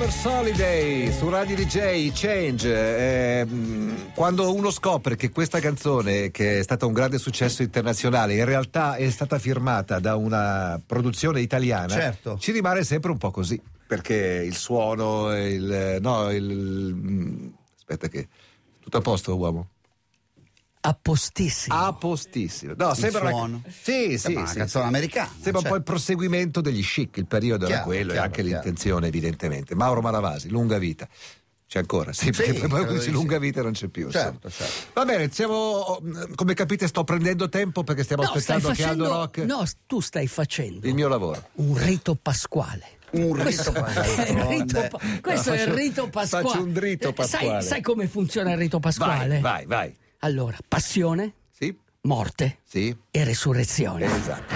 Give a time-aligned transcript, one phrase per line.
[0.00, 2.74] Summer's Holiday su Radio DJ Change.
[2.74, 3.46] Eh,
[4.14, 8.94] quando uno scopre che questa canzone, che è stata un grande successo internazionale, in realtà
[8.94, 12.38] è stata firmata da una produzione italiana, certo.
[12.38, 13.60] ci rimane sempre un po' così.
[13.86, 15.98] Perché il suono, il.
[16.00, 17.52] No, il.
[17.76, 18.26] Aspetta, che.
[18.80, 19.68] Tutto a posto, uomo?
[20.82, 21.74] A postissimo.
[21.76, 22.72] A postissimo.
[22.76, 23.44] No, il sembra suono.
[23.56, 23.60] Una...
[23.68, 24.88] Sì, sì, una sì, canzone sì.
[24.88, 25.28] americana.
[25.28, 25.58] Sembra certo.
[25.60, 28.62] un po' il proseguimento degli chic, il periodo chiaro, era quello chiaro, e anche chiaro.
[28.62, 29.74] l'intenzione, evidentemente.
[29.74, 31.06] Mauro Malavasi, lunga vita.
[31.68, 34.10] C'è ancora, sì, perché Sì, poi credo dici di lunga vita non c'è più.
[34.10, 34.72] Certo, certo.
[34.94, 36.00] Va bene, siamo,
[36.34, 40.00] come capite sto prendendo tempo perché stiamo No, aspettando che facendo, Aldo Rock no, tu
[40.00, 41.48] stai facendo il mio lavoro.
[41.56, 42.98] un rito pasquale.
[43.12, 44.90] Un rito Questo il rito,
[45.20, 46.44] questo No, è il faccio- rito pasquale.
[46.48, 47.62] faccio un rito Eh, sai- pasquale.
[47.62, 49.38] Sai, come funziona il rito pasquale?
[49.40, 49.96] Vai, vai, vai.
[50.20, 54.04] Allora, passione, Sì, morte sì, e resurrezione.
[54.04, 54.54] esatto.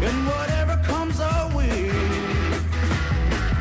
[0.00, 1.90] And whatever comes our way.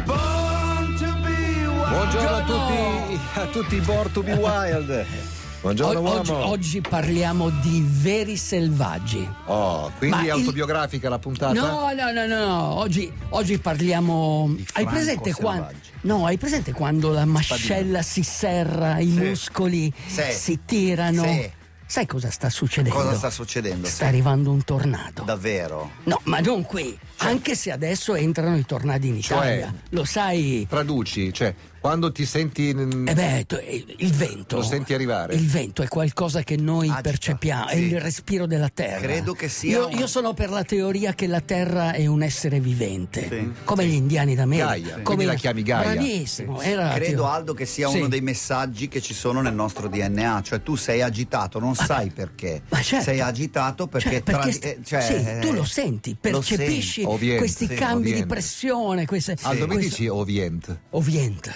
[0.05, 1.89] Born to be wild.
[1.89, 5.05] Buongiorno a tutti, a tutti Born to be Wild.
[5.67, 9.27] Buongiorno O- oggi, oggi parliamo di veri selvaggi.
[9.47, 11.51] Oh, quindi Ma è il- autobiografica la puntata?
[11.51, 12.73] No, no, no, no, no.
[12.79, 14.55] Oggi, oggi parliamo.
[14.73, 15.67] Hai presente quando.
[16.03, 19.17] No, hai presente quando la mascella si serra, i Sì.
[19.19, 20.21] muscoli Sì.
[20.31, 21.23] si tirano?
[21.23, 21.51] Sì.
[21.89, 22.97] Sai cosa sta succedendo?
[22.97, 23.87] Cosa sta succedendo?
[23.87, 25.23] Sta arrivando un tornado.
[25.23, 25.91] Davvero?
[26.03, 26.97] No, ma non qui.
[27.17, 29.73] Anche se adesso entrano i tornadi in Cioè- Italia.
[29.89, 30.65] Lo sai.
[30.69, 31.53] Traduci, cioè,
[31.87, 32.69] quando ti senti.
[32.69, 34.57] Eh beh, eh, il vento.
[34.57, 35.35] Lo senti arrivare?
[35.35, 37.81] Il vento è qualcosa che noi Agita, percepiamo, è sì.
[37.83, 38.99] il respiro della terra.
[38.99, 42.23] Credo che sia Io, un- io sono per la teoria che la terra è un
[42.23, 43.51] essere vivente, Sì.
[43.63, 44.67] come gli indiani d'America.
[44.67, 45.91] Gaia, Come quindi la chiami Gaia.
[45.93, 46.55] Bravissimo.
[46.57, 47.25] Credo.
[47.25, 47.97] Aldo che sia Sì.
[47.99, 52.09] uno dei messaggi che ci sono nel nostro DNA, cioè tu sei agitato, non sai
[52.09, 52.63] perché.
[52.67, 53.05] Ma certo.
[53.05, 55.01] Sei agitato perché, Cioè, perché tra- st- eh, cioè,
[55.41, 57.09] sì, tu lo senti, lo percepisci senti.
[57.09, 58.25] Ovviamente, questi sì, cambi di ovviamente.
[58.27, 59.05] pressione.
[59.05, 60.77] Queste, Aldo mi dici Ovient?
[60.89, 61.55] Ovviente.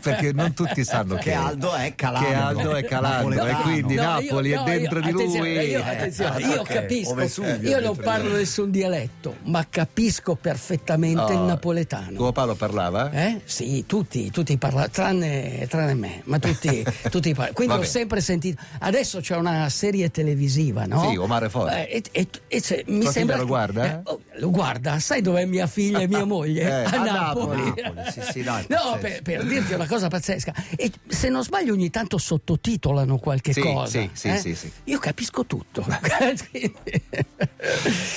[0.00, 2.26] Perché non tutti sanno che, Che Aldo è calando.
[2.28, 5.48] Che Aldo è calando e quindi No, Napoli io- no, è dentro io- di lui.
[5.52, 6.68] Io, Eh, attenzione, eh, io ok.
[6.72, 7.14] capisco.
[7.14, 8.38] Vesuvio io non parlo lui.
[8.38, 12.12] nessun dialetto, ma capisco perfettamente il Oh, napoletano.
[12.16, 13.10] Tuo papà lo parlava?
[13.10, 13.40] Eh?
[13.44, 17.52] Sì, tutti, tutti parlano, tranne, tranne me, ma tutti, tutti parlano.
[17.54, 17.86] Quindi Vabbè.
[17.86, 18.62] ho sempre sentito.
[18.80, 21.08] Adesso c'è una serie televisiva, no?
[21.10, 21.88] Sì, Omar è forte.
[21.88, 23.84] Eh, e, e- e mi Tua sembra che- guarda?
[23.84, 26.66] eh, oh, guarda, sai dov'è mia figlia e mia moglie?
[26.78, 27.72] Eh, a Napoli.
[27.76, 30.54] Napoli, sì, sì, no, è No, per, per dirti una cosa pazzesca.
[30.76, 33.98] E se non sbaglio, ogni tanto sottotitolano qualche Sì, cosa.
[33.98, 34.36] sì, sì, eh?
[34.38, 34.70] sì, sì.
[34.84, 35.84] Io capisco tutto.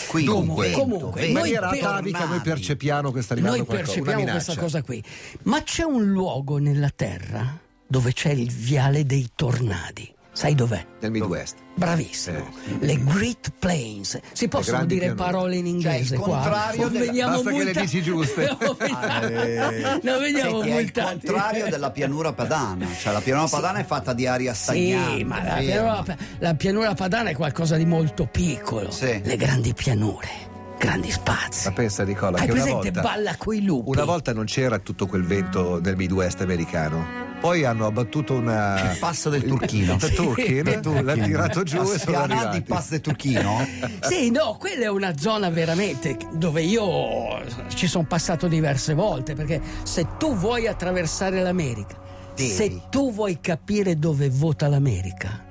[0.07, 4.03] Quindi, comunque, vento, in noi maniera atavica noi percepiamo che sta arrivando Noi qualcosa, una
[4.03, 5.03] percepiamo questa cosa qui.
[5.43, 10.13] Ma c'è un luogo nella Terra dove c'è il viale dei tornadi.
[10.33, 10.85] Sai dov'è?
[11.01, 11.57] Nel Midwest.
[11.75, 12.49] Bravissimo.
[12.79, 14.17] Le Great Plains.
[14.31, 15.23] Si possono dire pianure.
[15.23, 16.35] parole in inglese il qua?
[16.39, 18.57] contrario Non della- Basta che le multa- dici giuste.
[18.61, 21.09] Non veniamo- Eh, non veniamo senti, è il multati.
[21.27, 25.17] contrario della pianura padana, cioè la pianura padana è fatta di aria stagnante.
[25.17, 28.89] Sì, ma la pianura, la pianura padana è qualcosa di molto piccolo.
[28.89, 29.19] Sì.
[29.23, 30.29] Le grandi pianure,
[30.79, 31.67] grandi spazi.
[31.67, 33.89] Ma pensa Nicola Hai che una presente volta, Balla coi lupi?
[33.89, 37.20] una volta non c'era tutto quel vento del Midwest americano.
[37.41, 39.95] Poi hanno abbattuto una Il passo del turchino.
[39.95, 42.59] Il turchino, l'ha tirato giù La e sono arrivati.
[42.59, 43.67] di passo del turchino?
[44.01, 49.59] Sì, no, quella è una zona veramente dove io ci sono passato diverse volte, perché
[49.81, 51.97] se tu vuoi attraversare l'America,
[52.35, 52.47] Devi.
[52.47, 55.43] se tu vuoi capire dove vota l'America,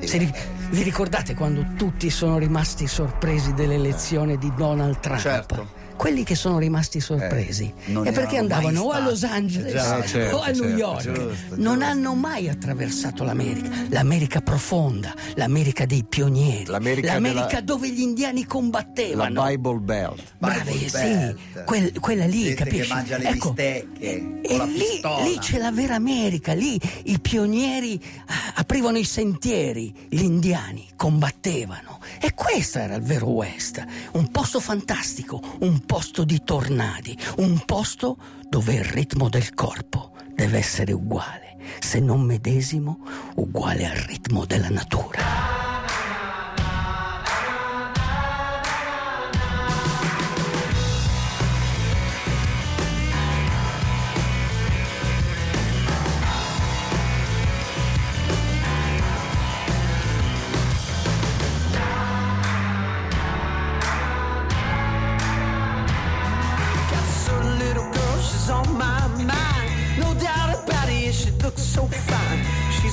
[0.00, 0.32] se
[0.70, 5.20] vi ricordate quando tutti sono rimasti sorpresi dell'elezione di Donald Trump?
[5.20, 5.75] Certo.
[5.96, 8.98] Quelli che sono rimasti sorpresi non è perché andavano o a.
[9.00, 11.02] Los Angeles Già, Eh, certo, o a New certo, York.
[11.02, 11.84] giusto, non giusto.
[11.90, 18.40] hanno mai attraversato l'America, l'America profonda, l'America dei pionieri, L'America l'America della- dove gli indiani
[18.42, 19.44] La combattevano.
[19.44, 20.22] Bible Belt.
[20.38, 21.34] Bravi, sì,
[21.64, 22.88] quel- quella lì, Gente capisci?
[22.88, 25.00] che mangia le Ecco, bistecche e la lì,
[25.30, 32.00] lì c'è la vera America, lì i pionieri ah, aprivano i sentieri, gli indiani combattevano.
[32.20, 38.16] E questo era il vero West, un posto fantastico, un posto di tornadi, un posto
[38.48, 42.98] dove il ritmo del corpo deve essere uguale, se non medesimo,
[43.36, 45.55] uguale al ritmo della natura.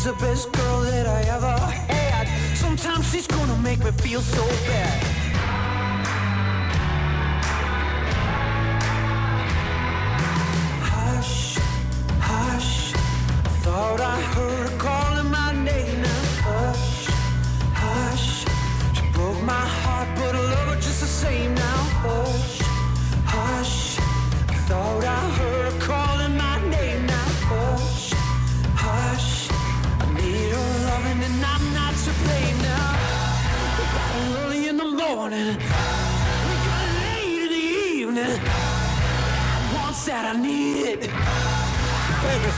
[0.03, 1.57] The best girl that I ever
[1.87, 2.27] had.
[2.57, 5.12] Sometimes she's gonna make me feel so bad.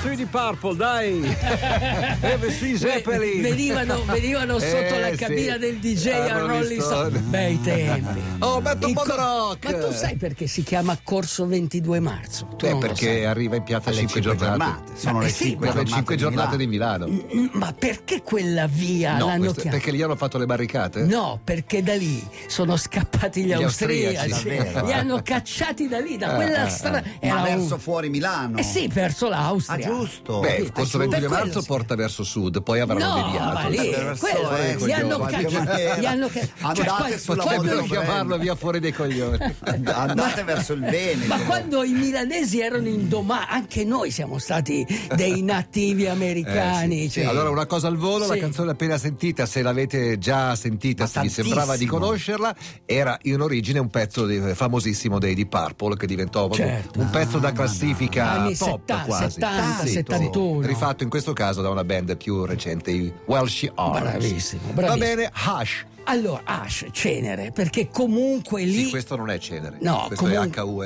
[0.06, 1.24] Eh, vestiti di Purple, dai!
[2.22, 3.42] eh, vestiti Zeppelin!
[3.42, 5.16] Venivano, venivano sotto Eh, la sì.
[5.16, 6.80] cabina del DJ a Rolling.
[6.82, 7.20] Stone.
[7.20, 8.20] Bei tempi.
[8.40, 9.72] Oh, metto un Il po' di rock!
[9.72, 12.48] Ma tu sai perché si chiama Corso 22 marzo?
[12.56, 13.26] Tu Eh, perché sai.
[13.26, 14.72] arriva in piazza alle 5 cinque giornate.
[14.72, 14.92] giornate.
[15.00, 17.08] Sono Eh le sì, 5 Per le giornate, 5 giornate di Milano.
[17.08, 19.70] Mm, Ma perché quella via No, l'hanno chiamata?
[19.70, 21.02] perché lì hanno fatto le barricate?
[21.02, 26.16] No, perché da lì sono scappati gli, Gli austriaci, austriaci, li hanno cacciati da lì,
[26.18, 27.04] da Ah, quella ah, strada.
[27.24, 28.58] Ma verso fuori Milano?
[28.58, 29.94] Eh sì, verso l'Austria.
[29.96, 30.40] Ah, giusto.
[30.40, 33.54] Beh, il corso per 22 quello marzo porta verso sud, poi avranno No, deviato.
[33.54, 35.64] ma lì, quello, eh, gli hanno cacciato.
[35.66, 39.38] ca- Andate quando- Potrebbero chiamarlo via fuori dei coglioni.
[39.86, 41.28] Andate verso il Veneto.
[41.28, 47.06] Ma quando i milanesi erano indomati, anche noi siamo stati dei nativi americani.
[47.06, 47.22] Eh, sì.
[47.22, 51.22] cioè- Allora, una cosa al volo, la canzone appena sentita, se l'avete già sentita, se
[51.22, 52.56] vi sembrava di conoscerla,
[52.86, 57.00] era in origine un pezzo di- famosissimo dei di Purple che diventò Certo.
[57.00, 59.32] un pezzo da classifica Anni pop 70, quasi.
[59.32, 60.66] 70, Sì, 71.
[60.68, 64.00] Rifatto in questo caso da una band più recente, i Welsh Arms.
[64.02, 64.98] Bravissimo, Va bravissimo.
[65.16, 65.86] bene, Hush.
[66.08, 68.86] Allora, Ash, cenere, perché comunque lì.
[68.86, 69.78] Sì, questo non è cenere.
[69.82, 70.34] No, comun-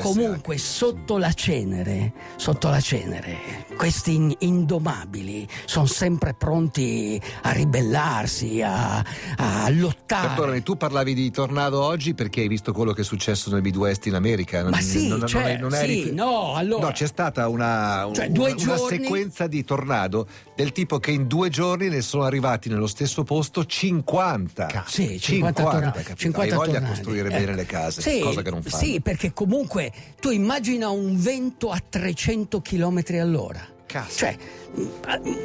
[0.02, 8.62] comunque sotto la cenere, sotto la cenere, questi in- indomabili sono sempre pronti a ribellarsi,
[8.62, 9.04] a,
[9.38, 10.28] a lottare.
[10.28, 14.06] Perdonami, tu parlavi di tornado oggi perché hai visto quello che è successo nel Midwest
[14.06, 14.64] in America.
[14.64, 17.08] Ma Non- sì, non- non cioè, è- non è sì, rifer- no, allora- No, c'è
[17.08, 21.50] stata una, un- Cioè, una- una giorni- sequenza di tornado del tipo che in due
[21.50, 24.86] giorni ne sono arrivati nello stesso posto 50.
[24.88, 25.98] Sì, 50, tornati.
[26.04, 26.16] capito?
[26.18, 26.94] 50 Hai voglia tornati.
[26.94, 27.38] costruire Ecco.
[27.40, 28.84] bene le case, Sì, cosa che non fanno.
[28.84, 33.66] Sì, perché comunque tu immagina un vento a 300 km all'ora.
[33.86, 34.18] Cazzo.
[34.18, 34.38] Cioè,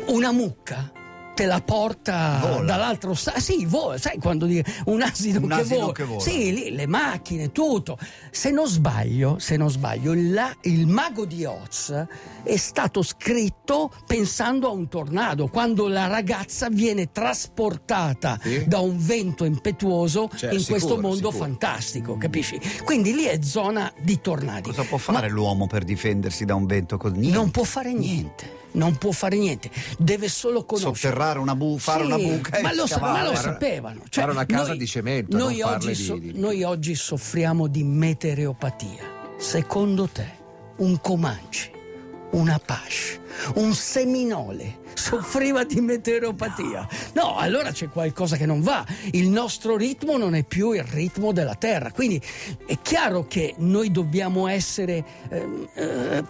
[0.09, 0.93] una mucca
[1.35, 2.63] te la porta Vola.
[2.65, 3.41] dall'altro stato.
[3.41, 5.93] Sì, vola, sai quando dire un asino, Un che, asino vola.
[5.93, 6.21] che vola.
[6.21, 7.99] Sì, lì, le macchine, tutto.
[8.31, 12.07] Se non sbaglio, se non sbaglio, la- il mago di Oz
[12.45, 18.65] è stato scritto pensando a un tornado, quando la ragazza viene trasportata Sì.
[18.67, 21.45] da un vento impetuoso Cioè, in sicuro, questo mondo sicuro.
[21.45, 22.61] fantastico, capisci?
[22.85, 24.69] Quindi lì è zona di tornadi.
[24.69, 27.31] Cosa può fare l'uomo per difendersi da un vento così?
[27.31, 30.95] Non può fare niente, non può fare niente, deve solo conoscere.
[30.97, 34.01] Sotterrare una bu- fare Sì, una buca e ma lo, ma lo sapevano.
[34.09, 36.95] Cioè, fare una casa noi- di cemento, Noi, oggi, farle di- so- di- noi oggi
[36.95, 39.13] soffriamo di meteoropatia.
[39.39, 40.27] Secondo te,
[40.77, 41.71] un Comanci,
[42.33, 43.21] un Apache,
[43.57, 46.89] un Seminole soffriva di meteoropatia?
[47.15, 48.85] No, allora c'è qualcosa che non va.
[49.13, 51.91] Il nostro ritmo non è più il ritmo della Terra.
[51.93, 52.21] Quindi
[52.67, 55.05] è chiaro che noi dobbiamo essere.
[55.31, 56.25] ehm, eh,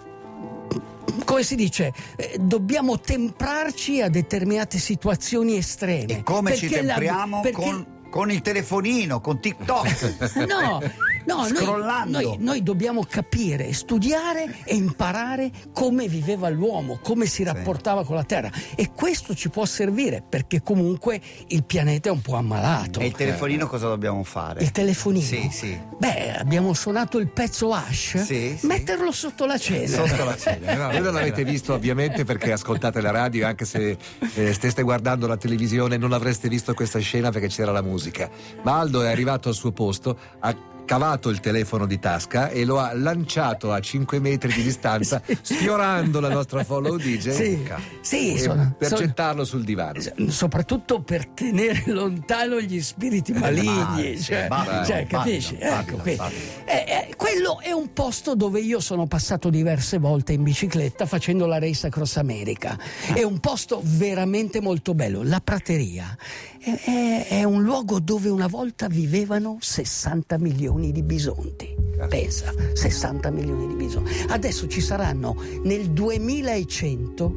[1.24, 6.18] come si dice, eh, dobbiamo temprarci a determinate situazioni estreme.
[6.18, 10.42] E come ci Perché la- tempriamo perché- con, con il telefonino, con TikTok.
[10.46, 10.80] No,
[11.26, 12.20] no noi, Scrollando.
[12.20, 18.24] noi- noi dobbiamo capire, studiare e imparare come viveva l'uomo, come si rapportava con la
[18.24, 18.50] Terra.
[18.74, 23.00] E questo ci può servire perché comunque il pianeta è un po' ammalato.
[23.00, 24.62] e il telefonino cosa dobbiamo fare?
[24.62, 25.24] Il telefonino?
[25.24, 25.78] Sì, sì.
[25.98, 28.18] Beh, abbiamo suonato il pezzo hash.
[28.22, 28.66] Sì, sì.
[28.66, 30.06] Metterlo sotto la cena.
[30.06, 30.88] Sotto la cena.
[30.88, 33.96] Voi non l'avete visto ovviamente perché ascoltate la radio, anche se
[34.34, 38.28] eh, steste guardando la televisione non avreste visto questa scena perché c'era la musica.
[38.62, 40.54] Ma Aldo è arrivato al suo posto, ha
[40.84, 46.20] cavato il telefono di tasca e lo ha lanciato a 5 metri di distanza, sfiorando
[46.20, 47.62] la nostra follow DJ Sì,
[48.00, 50.00] sì, sono- per sono- gettarlo sul divano.
[50.28, 54.48] soprattutto per tenere lontano gli spiriti maligni, male, sì, cioè,
[54.84, 55.56] cioè, capisci?
[55.58, 55.96] Ecco.
[55.96, 56.30] Babylon.
[56.64, 61.46] Eh, eh, quello è un posto dove io sono passato diverse volte in bicicletta facendo
[61.46, 62.78] la Race Across America.
[63.12, 65.22] È un posto veramente molto bello.
[65.22, 66.16] La prateria
[66.64, 71.74] è, è- un luogo dove una volta vivevano 60 milioni di bisonti.
[72.08, 74.12] Pensa, 60 milioni di bisonti.
[74.28, 77.34] Adesso ci saranno nel 2100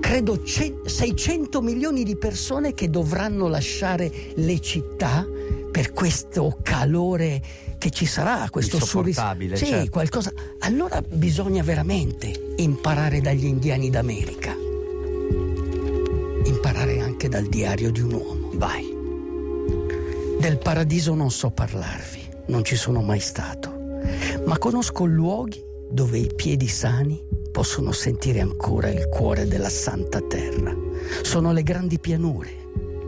[0.00, 5.26] credo ce- 600 milioni di persone che dovranno lasciare le città
[5.70, 7.40] per questo calore
[7.78, 9.90] che ci sarà, questo surris- Insopportabile, Sì, certo.
[9.90, 10.32] qualcosa.
[10.60, 14.54] Allora bisogna veramente imparare dagli indiani d'America.
[17.34, 18.50] Dal diario di un uomo.
[18.52, 18.96] Vai.
[20.38, 23.74] Del paradiso non so parlarvi, non ci sono mai stato,
[24.46, 25.60] ma conosco luoghi
[25.90, 30.72] dove i piedi sani possono sentire ancora il cuore della santa terra.
[31.22, 32.50] Sono le grandi pianure,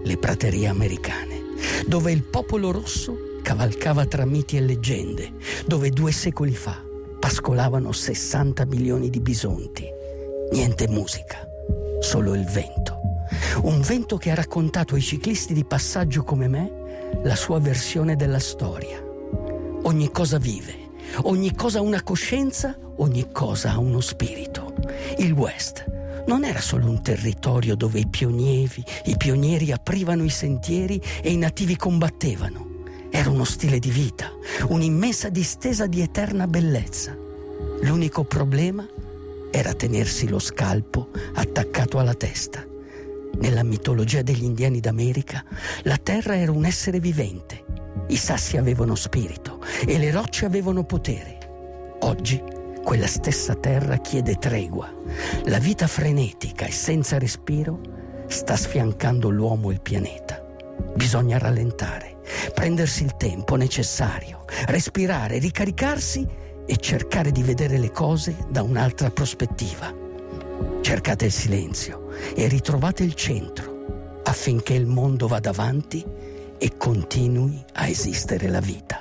[0.03, 1.43] le praterie americane,
[1.87, 5.35] dove il popolo rosso cavalcava tra miti e leggende,
[5.67, 6.83] dove due secoli fa
[7.21, 9.85] pascolavano 60 milioni di bisonti.
[10.51, 11.47] Niente musica,
[12.01, 12.86] solo il vento.
[13.63, 16.85] Un vento che ha raccontato ai ciclisti di passaggio come me
[17.23, 19.03] la sua versione della storia.
[19.83, 20.91] Ogni cosa vive,
[21.23, 24.75] ogni cosa ha una coscienza, ogni cosa ha uno spirito.
[25.19, 25.85] Il West
[26.27, 31.37] non era solo un territorio dove i pionieri, i pionieri aprivano i sentieri e i
[31.37, 32.75] nativi combattevano.
[33.11, 34.33] Era uno stile di vita,
[34.69, 37.17] un'immensa distesa di eterna bellezza.
[37.81, 38.87] L'unico problema
[39.51, 42.66] era tenersi lo scalpo attaccato alla testa.
[43.39, 45.45] Nella mitologia degli indiani d'America,
[45.83, 47.65] la terra era un essere vivente.
[48.09, 51.39] I sassi avevano spirito e le rocce avevano potere.
[52.01, 52.43] Oggi
[52.83, 54.93] quella stessa terra chiede tregua.
[55.45, 57.81] La vita frenetica e senza respiro
[58.27, 60.43] sta sfiancando l'uomo e il pianeta.
[60.95, 62.19] Bisogna rallentare,
[62.55, 66.27] prendersi il tempo necessario, respirare, ricaricarsi
[66.65, 69.93] e cercare di vedere le cose da un'altra prospettiva.
[70.81, 76.05] Cercate il silenzio e ritrovate il centro affinché il mondo vada avanti
[76.59, 79.01] e continui a esistere la vita.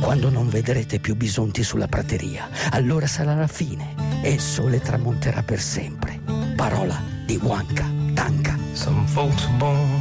[0.00, 5.42] Quando non vedrete più bisonti sulla prateria, allora sarà la fine e il sole tramonterà
[5.42, 6.20] per sempre.
[6.56, 8.58] Parola di Wanka Tanka.
[8.72, 10.00] Some folks born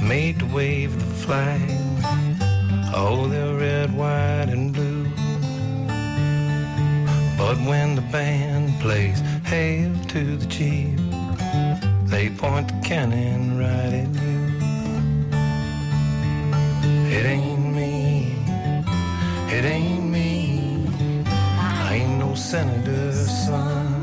[0.00, 1.60] made to wave the flag.
[2.94, 5.08] Oh, they're red, white, and blue.
[7.36, 11.01] But when the band plays Hail to the Chief,
[12.12, 14.40] they point the cannon right at you.
[17.16, 18.36] It ain't me,
[19.48, 20.86] it ain't me.
[21.26, 24.01] I ain't no senator's son.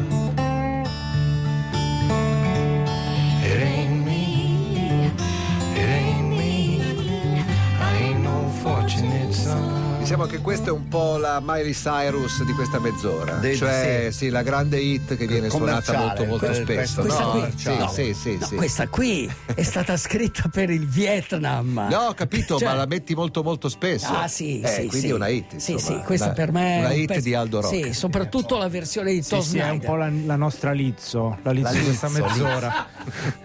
[10.10, 13.36] Diciamo che questa è un po' la Miley Cyrus di questa mezz'ora.
[13.36, 14.30] De- cioè, sì.
[14.30, 17.02] la grande hit che viene suonata molto, molto quel- spesso.
[17.02, 17.30] Questa no?
[17.30, 18.56] qui, Sì, no, sì, sì, no, sì.
[18.56, 21.86] questa qui è stata scritta per il Vietnam.
[21.92, 24.12] No, ho capito, Cioè- ma la metti molto molto spesso.
[24.12, 25.08] Ah sì, Eh, sì, quindi sì.
[25.10, 25.56] è una hit.
[25.58, 26.00] Sì, insomma.
[26.00, 27.76] sì, questa Una- per me è Una un hit pezzo- di Aldo Rock.
[27.86, 29.88] Sì, soprattutto la versione di Sì, Tom sì, è un Snyder.
[29.88, 32.88] po' la, la nostra Lizzo, la Lizzo La di questa mezz'ora.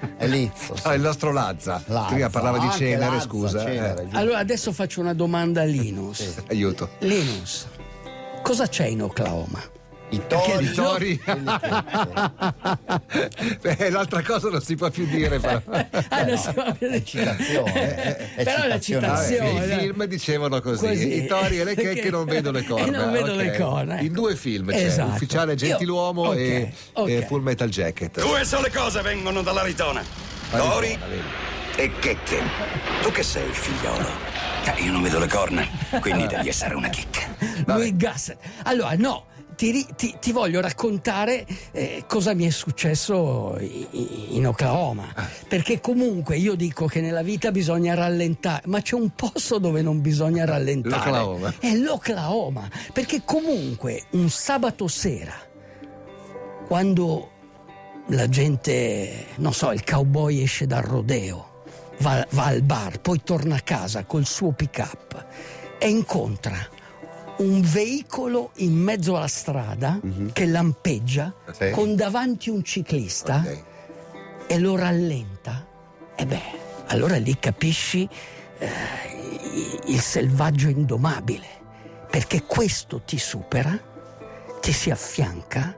[0.25, 0.76] È Lizzo.
[0.76, 0.83] sì.
[0.87, 1.83] Ah, il nostro Lazza.
[1.87, 3.59] Lazza, Prima parlava di cenere, Lazza, scusa.
[3.64, 4.09] cenere, eh.
[4.16, 6.35] Allora adesso faccio una domanda a Linus.
[6.49, 6.90] Aiuto.
[7.00, 7.66] Linus,
[8.43, 9.61] cosa c'è in Oklahoma?
[10.11, 10.64] I tori.
[10.64, 11.20] I tori.
[13.62, 15.38] Eh, l'altra cosa non si può più dire.
[15.38, 15.61] Però.
[16.08, 19.06] Ah, non si va più- citazione, è- è Però la citazione.
[19.08, 19.75] Vabbè, citazione.
[19.75, 21.16] I film dicevano così, Così.
[21.25, 22.87] i tori e le checche non vedono le corna.
[22.87, 23.56] E non vedono le ok.
[23.58, 24.04] corna, ecco.
[24.04, 25.11] In due film c'è Esatto.
[25.14, 27.08] Ufficiale Gentiluomo Io- e, ok, ok.
[27.08, 28.20] e Full Metal Jacket.
[28.20, 30.02] Due sole cose vengono dall'Arizona.
[30.50, 30.96] Tori
[31.76, 32.38] e checche.
[33.02, 34.08] Tu che sei, figliolo?
[34.76, 35.66] Eh, io non vedo le corna,
[36.00, 37.20] quindi devi essere una chicca.
[37.66, 38.38] Lui Gasset.
[38.64, 45.12] Allora, no, ti, ti- ti voglio raccontare eh, cosa mi è successo in Oklahoma.
[45.49, 50.00] Perché comunque io dico che nella vita bisogna rallentare, ma c'è un posto dove non
[50.00, 51.11] bisogna rallentare.
[51.11, 51.54] L'Oklahoma.
[51.58, 52.68] È l'Oklahoma.
[52.92, 55.34] Perché comunque un sabato sera,
[56.66, 57.30] quando
[58.08, 61.62] la gente, non so, il cowboy esce dal rodeo,
[61.99, 65.26] va, va al bar, poi torna a casa col suo pick-up
[65.78, 66.56] e incontra
[67.38, 70.00] un veicolo in mezzo alla strada
[70.33, 71.71] che lampeggia Sì.
[71.71, 73.62] con davanti un ciclista Ok.
[74.47, 75.67] e lo rallenta,
[76.14, 76.43] e beh,
[76.87, 78.09] allora lì capisci
[78.59, 78.69] eh,
[79.87, 81.47] il selvaggio indomabile,
[82.11, 83.76] perché questo ti supera,
[84.64, 85.76] ti si affianca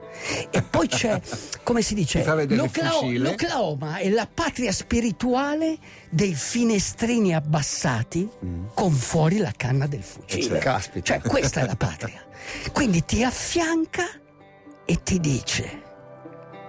[0.49, 1.19] e poi c'è,
[1.61, 5.77] come si dice, l'Oklahoma, è la patria spirituale
[6.09, 8.29] dei finestrini abbassati
[8.73, 10.59] con fuori la canna del fucile.
[10.59, 11.19] Caspita.
[11.19, 12.23] Cioè, questa è la patria.
[12.71, 14.05] Quindi ti affianca
[14.85, 15.83] e ti dice,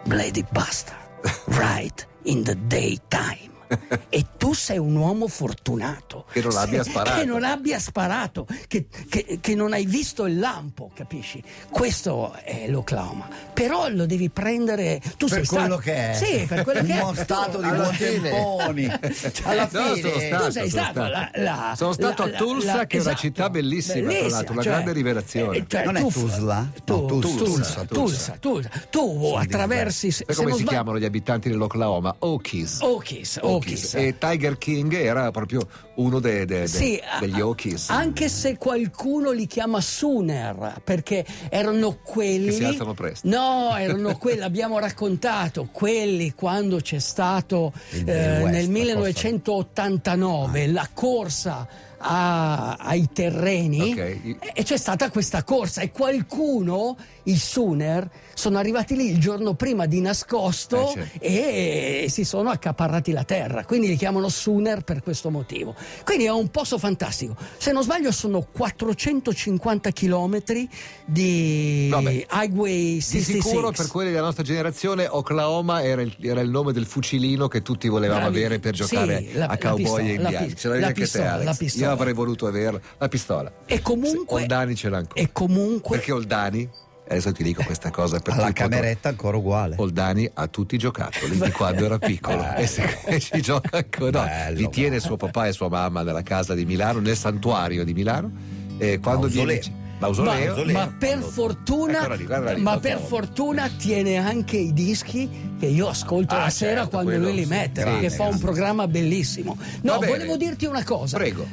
[0.04, 3.57] Bloody Bastard, right in the daytime.
[4.10, 6.25] E tu sei un uomo fortunato.
[6.32, 7.18] Che non abbia sparato.
[7.20, 11.42] Che non abbia sparato, che, che- che non hai visto il lampo, capisci?
[11.68, 13.28] Questo è l'Oklahoma.
[13.52, 15.00] Però lo devi prendere.
[15.18, 16.14] Tu Per sei quello stato, che è.
[16.14, 17.02] Sì, per quello che è.
[17.02, 18.87] Uno stato di Alla buon fine- temponi.
[19.44, 20.00] Alla No, fine.
[20.00, 22.96] sono stato, tu sei sono stato, la- la- Sono stato la- a Tulsa, la- che
[22.96, 23.16] è una esatto.
[23.26, 25.64] città bellissima, tra l'altro, una grande rivelazione.
[25.68, 26.70] cioè, Non è tu- Tuzla?
[26.84, 28.70] Tu, No, Tulsa, Tulsa, Tulsa, Tulsa, Tulsa.
[28.90, 30.14] Tu attraversi.
[30.34, 32.14] Come si chiamano gli abitanti dell'Oklahoma?
[32.20, 32.78] Okies.
[32.80, 33.94] Okies, Okies.
[33.94, 37.90] E Tiger King era proprio uno de- de- de- Sì, degli Okies.
[37.90, 42.46] Anche se qualcuno li chiama Sooner, perché erano quelli.
[42.46, 43.28] Che si alzano presto.
[43.28, 48.02] No, erano quelli, abbiamo raccontato, quelli quando c'è stato eh,
[48.42, 51.66] West, nel la 1989 la corsa
[52.00, 53.98] a- ai terreni Ok.
[53.98, 56.96] e- e c'è stata questa corsa e qualcuno,
[57.28, 61.18] i Sooner, sono arrivati lì il giorno prima di nascosto Eh, certo.
[61.25, 65.75] e si sono accaparrati la terra, quindi li chiamano Sooner per questo motivo.
[66.04, 67.37] Quindi è un posto fantastico.
[67.58, 70.68] Se non sbaglio sono 450 chilometri
[71.04, 72.26] di Vabbè.
[72.32, 73.40] Highway Di 66.
[73.42, 77.62] sicuro per quelli della nostra generazione Oklahoma era il, era il nome del fucilino che
[77.62, 78.37] tutti volevamo Bravi.
[78.38, 80.56] avere per giocare Sì, la- a cowboy e indiani.
[80.56, 81.44] Ce l'avevi la anche pistola, te Alex.
[81.47, 81.87] la pistola.
[81.87, 82.80] Io avrei voluto averla.
[82.99, 83.52] La pistola.
[83.66, 85.20] E comunque- Oldani ce l'ha ancora.
[85.20, 86.68] E comunque Perché Oldani,
[87.08, 89.74] adesso ti dico questa cosa per potrò- cameretta ancora uguale.
[89.78, 92.86] Oldani ha tutti i giocattoli di quando era piccolo e se
[93.20, 94.46] ci gioca ancora.
[94.48, 97.92] No, li tiene suo papà e sua mamma nella casa di Milano, nel santuario di
[97.94, 98.30] Milano.
[98.78, 99.44] E quando Mausoleo.
[99.60, 105.28] viene Ma, mausoleo, ma per fortuna, lì, lì, ma per fortuna tiene anche i dischi
[105.58, 108.26] che io ascolto Ah, la sera certo, quando quello lui li mette, Sì, perché fa
[108.26, 109.56] un programma bellissimo.
[109.82, 111.16] No, volevo dirti una cosa.
[111.16, 111.44] Prego.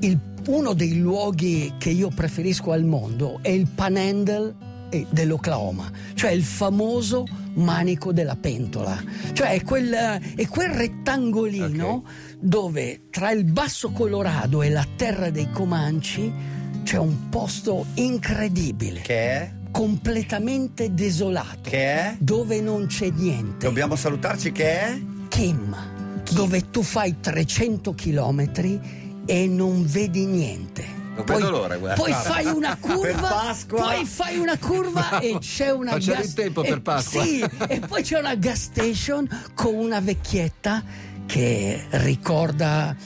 [0.00, 4.52] Il- uno dei luoghi che io preferisco al mondo è il Panhandle
[4.92, 12.04] eh, dell'Oklahoma, cioè il famoso manico della pentola, cioè è quel, è quel rettangolino
[12.38, 16.30] dove tra il basso Colorado e la terra dei Comanci
[16.82, 19.52] c'è un posto incredibile, Che è?
[19.70, 22.16] completamente desolato, Che è?
[22.18, 23.66] dove non c'è niente.
[23.66, 25.00] Dobbiamo salutarci che è?
[25.28, 25.74] Kim,
[26.32, 28.80] dove tu fai 300 chilometri
[29.24, 30.84] e non vedi niente.
[31.14, 32.02] Non vedo l'ora, guarda.
[32.02, 33.82] Poi fai una curva, Per Pasqua.
[33.82, 37.22] poi fai una curva e c'è una Facciamo gas in tempo per e- Pasqua.
[37.22, 40.82] Sì, e poi c'è una gas station con una vecchietta
[41.26, 42.96] che ricorda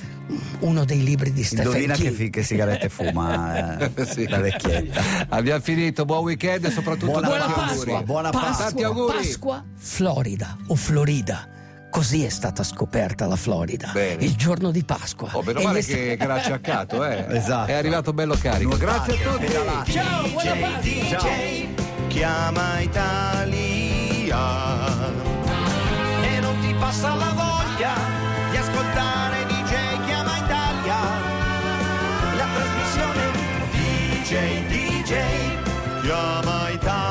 [0.61, 4.27] uno dei libri di Stephen Indovina che, fi- che sigarette fuma eh, Sì.
[4.29, 5.27] la vecchietta.
[5.29, 8.05] Abbiamo finito, buon weekend e soprattutto Buona Buona Pasqua, auguri.
[8.05, 9.14] buona Pasqua.
[9.16, 11.49] Pasqua, Florida o Florida.
[11.97, 14.23] Così è stata scoperta la Florida Bene.
[14.23, 15.31] il giorno di Pasqua.
[15.33, 17.25] Oh, meno male che, st- che l'ha acciaccato, eh.
[17.35, 17.71] esatto.
[17.71, 18.69] È arrivato bello carico.
[18.73, 19.47] No, grazie a tutti.
[19.47, 21.21] DJ, Ciao, buona DJ, Ciao.
[21.23, 21.69] DJ,
[22.09, 24.39] chiama Italia.
[26.21, 27.95] E non ti passa la voglia
[28.51, 30.97] di ascoltare DJ chiama Italia.
[32.37, 33.23] La trasmissione
[33.73, 37.06] DJ DJ chiama Italia.